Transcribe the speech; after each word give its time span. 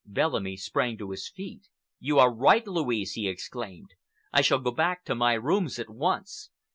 Bellamy 0.07 0.57
sprang 0.57 0.97
to 0.97 1.11
his 1.11 1.29
feet. 1.29 1.67
"You 1.99 2.17
are 2.17 2.33
right, 2.33 2.65
Louise!" 2.65 3.11
he 3.11 3.27
exclaimed. 3.27 3.93
"I 4.33 4.41
shall 4.41 4.57
go 4.57 4.71
back 4.71 5.05
to 5.05 5.13
my 5.13 5.33
rooms 5.35 5.77
at 5.77 5.91
once. 5.91 6.49